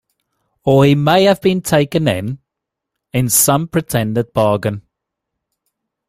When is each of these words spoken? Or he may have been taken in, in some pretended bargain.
Or 0.63 0.83
he 0.83 0.95
may 0.95 1.25
have 1.25 1.41
been 1.41 1.61
taken 1.61 2.07
in, 2.07 2.39
in 3.13 3.29
some 3.29 3.67
pretended 3.67 4.33
bargain. 4.33 4.81